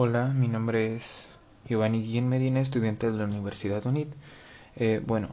[0.00, 4.06] Hola, mi nombre es Giovanni Guillén Medina, estudiante de la Universidad UNIT.
[4.76, 5.30] Eh, bueno,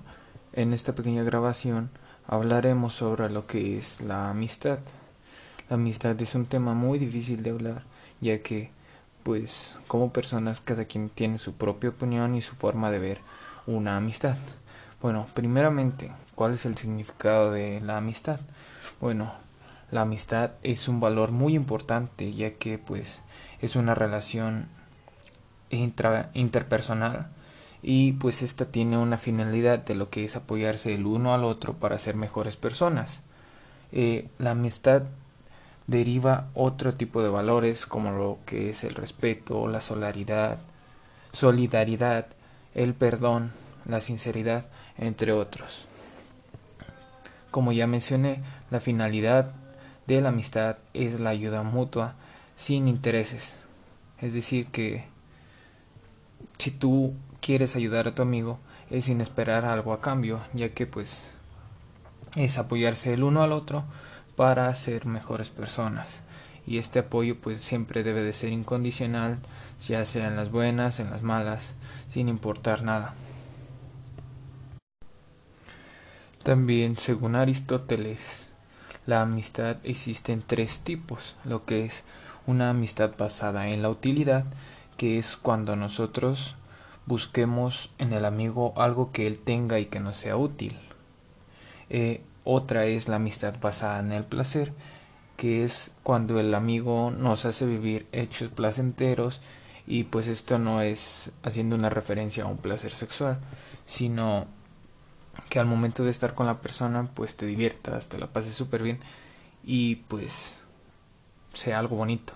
[0.53, 1.91] en esta pequeña grabación
[2.25, 4.79] hablaremos sobre lo que es la amistad.
[5.69, 7.83] La amistad es un tema muy difícil de hablar,
[8.21, 8.71] ya que,
[9.21, 13.19] pues, como personas, cada quien tiene su propia opinión y su forma de ver
[13.67, 14.35] una amistad.
[14.99, 18.39] Bueno, primeramente, ¿cuál es el significado de la amistad?
[18.99, 19.31] Bueno,
[19.91, 23.21] la amistad es un valor muy importante, ya que, pues,
[23.61, 24.67] es una relación
[26.33, 27.29] interpersonal
[27.81, 31.73] y pues esta tiene una finalidad de lo que es apoyarse el uno al otro
[31.73, 33.21] para ser mejores personas.
[33.91, 35.03] Eh, la amistad
[35.87, 40.57] deriva otro tipo de valores como lo que es el respeto, la solidaridad,
[41.31, 42.27] solidaridad,
[42.73, 43.51] el perdón,
[43.85, 44.65] la sinceridad,
[44.97, 45.85] entre otros.
[47.51, 48.41] Como ya mencioné,
[48.71, 49.51] la finalidad
[50.07, 52.15] de la amistad es la ayuda mutua
[52.55, 53.65] sin intereses.
[54.21, 55.05] Es decir, que
[56.57, 60.85] si tú quieres ayudar a tu amigo es sin esperar algo a cambio, ya que
[60.85, 61.31] pues
[62.35, 63.83] es apoyarse el uno al otro
[64.35, 66.21] para ser mejores personas.
[66.67, 69.39] Y este apoyo pues siempre debe de ser incondicional,
[69.87, 71.75] ya sea en las buenas, en las malas,
[72.09, 73.13] sin importar nada.
[76.43, 78.47] También, según Aristóteles,
[79.05, 82.03] la amistad existe en tres tipos, lo que es
[82.47, 84.45] una amistad basada en la utilidad,
[84.97, 86.55] que es cuando nosotros
[87.05, 90.77] busquemos en el amigo algo que él tenga y que nos sea útil.
[91.89, 94.73] Eh, otra es la amistad basada en el placer,
[95.37, 99.41] que es cuando el amigo nos hace vivir hechos placenteros
[99.87, 103.37] y pues esto no es haciendo una referencia a un placer sexual,
[103.85, 104.47] sino
[105.49, 108.83] que al momento de estar con la persona pues te diviertas, te la pases súper
[108.83, 108.99] bien
[109.63, 110.59] y pues
[111.53, 112.33] sea algo bonito.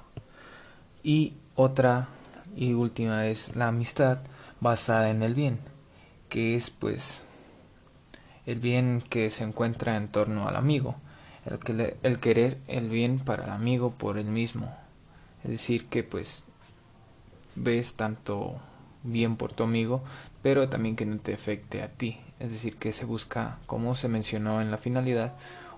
[1.04, 2.08] Y otra
[2.56, 4.20] y última es la amistad
[4.60, 5.60] basada en el bien,
[6.28, 7.26] que es pues
[8.46, 10.96] el bien que se encuentra en torno al amigo,
[11.46, 14.76] el, que el querer el bien para el amigo por el mismo.
[15.44, 16.46] Es decir, que pues
[17.56, 18.60] ves tanto
[19.04, 20.04] bien por tu amigo,
[20.42, 22.18] pero también que no te afecte a ti.
[22.40, 25.34] Es decir, que se busca, como se mencionó en la finalidad,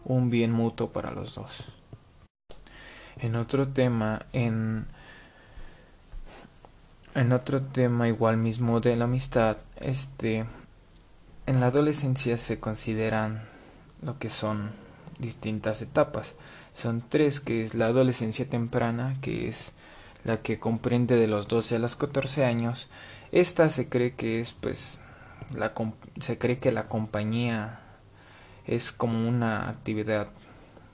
[0.06, 1.66] un bien mutuo para los dos.
[3.18, 4.86] En otro tema, en,
[7.16, 10.46] en otro tema igual mismo de la amistad, este,
[11.46, 13.44] en la adolescencia se consideran
[14.02, 14.72] lo que son
[15.20, 16.36] distintas etapas.
[16.74, 19.74] Son tres, que es la adolescencia temprana, que es
[20.24, 22.90] la que comprende de los 12 a los 14 años.
[23.32, 25.02] Esta se cree que es pues
[25.56, 25.74] la,
[26.20, 27.80] se cree que la compañía
[28.66, 30.28] es como una actividad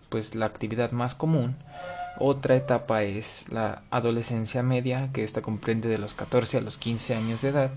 [0.09, 1.55] pues la actividad más común.
[2.19, 7.15] Otra etapa es la adolescencia media, que esta comprende de los 14 a los 15
[7.15, 7.71] años de edad,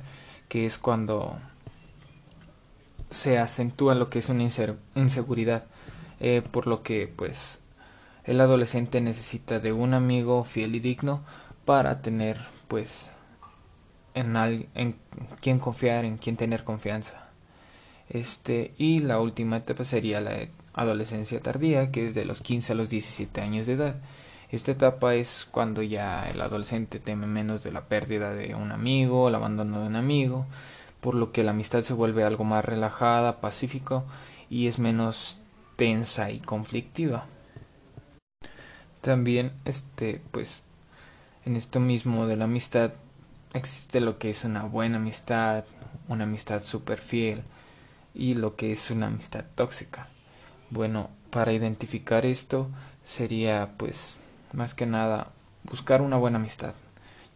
[0.48, 1.38] que es cuando
[3.10, 4.44] se acentúa lo que es una
[4.94, 5.66] inseguridad,
[6.20, 7.60] eh, por lo que pues
[8.24, 11.22] el adolescente necesita de un amigo fiel y digno
[11.64, 12.38] para tener
[12.68, 13.10] pues
[14.14, 14.96] en,
[15.40, 17.28] quien confiar, en quien tener confianza.
[18.08, 22.76] Este, y la última etapa sería la adolescencia tardía, que es de los 15 a
[22.76, 23.96] los 17 años de edad,
[24.50, 29.28] esta etapa es cuando ya el adolescente teme menos de la pérdida de un amigo,
[29.28, 30.46] el abandono de un amigo,
[31.00, 34.04] por lo que la amistad se vuelve algo más relajada, pacífico
[34.48, 35.36] y es menos
[35.76, 37.26] tensa y conflictiva.
[39.00, 40.64] También este pues
[41.44, 42.90] en esto mismo de la amistad
[43.54, 45.64] existe lo que es una buena amistad,
[46.08, 47.42] una amistad super fiel
[48.14, 50.08] y lo que es una amistad tóxica.
[50.70, 52.68] Bueno, para identificar esto
[53.04, 54.20] sería pues
[54.52, 55.28] más que nada
[55.64, 56.74] buscar una buena amistad,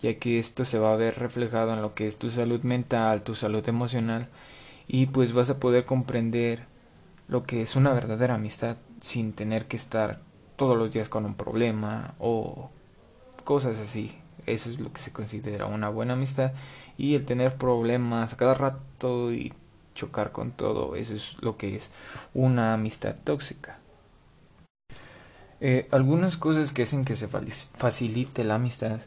[0.01, 3.23] ya que esto se va a ver reflejado en lo que es tu salud mental,
[3.23, 4.29] tu salud emocional
[4.87, 6.67] y pues vas a poder comprender
[7.29, 10.21] lo que es una verdadera amistad sin tener que estar
[10.57, 12.71] todos los días con un problema o
[13.45, 14.17] cosas así.
[14.47, 16.53] Eso es lo que se considera una buena amistad
[16.99, 19.53] y el tener problemas a cada rato y
[19.95, 21.91] chocar con todo, eso es lo que es
[22.35, 23.79] una amistad tóxica.
[25.61, 29.01] Eh, algunas cosas que hacen que se facilite la amistad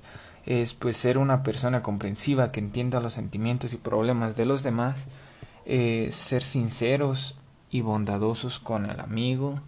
[0.46, 5.06] es pues ser una persona comprensiva que entienda los sentimientos y problemas de los demás,
[5.66, 7.36] eh, ser sinceros
[7.70, 9.60] y bondadosos con el amigo,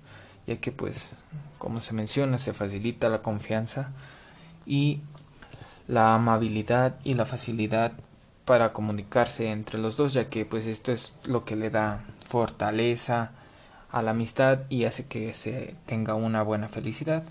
[0.48, 1.16] ya que pues
[1.58, 3.92] como se menciona se facilita la confianza
[4.66, 5.02] y
[5.90, 7.94] la amabilidad y la facilidad
[8.46, 13.32] para comunicarse entre los dos, ya que pues esto es lo que le da fortaleza,
[13.92, 17.24] a la amistad y hace que se tenga una buena felicidad.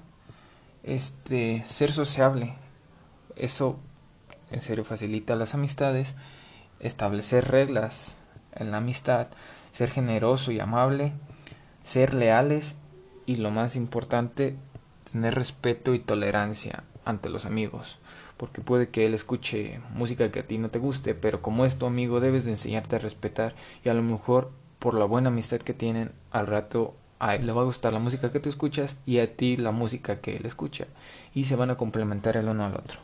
[0.82, 2.54] Este, ser sociable,
[3.36, 3.78] eso
[4.50, 6.16] en serio facilita las amistades,
[6.80, 8.16] establecer reglas
[8.54, 9.28] en la amistad,
[9.72, 11.12] ser generoso y amable,
[11.84, 12.76] ser leales
[13.24, 14.56] y lo más importante,
[15.12, 17.98] tener respeto y tolerancia ante los amigos,
[18.36, 21.78] porque puede que él escuche música que a ti no te guste, pero como es
[21.78, 25.58] tu amigo debes de enseñarte a respetar y a lo mejor por la buena amistad
[25.58, 28.96] que tienen al rato a él le va a gustar la música que tú escuchas
[29.06, 30.86] y a ti la música que él escucha
[31.34, 33.00] y se van a complementar el uno al otro.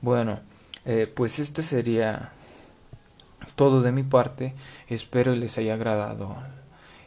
[0.00, 0.40] Bueno,
[0.86, 2.32] eh, pues este sería
[3.54, 4.54] todo de mi parte.
[4.88, 6.38] Espero les haya agradado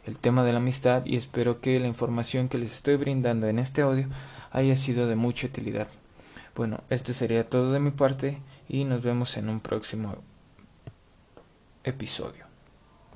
[0.06, 3.58] el tema de la amistad y espero que la información que les estoy brindando en
[3.58, 4.06] este audio
[4.52, 5.88] haya sido de mucha utilidad.
[6.54, 10.16] Bueno, esto sería todo de mi parte y nos vemos en un próximo
[11.82, 12.53] episodio.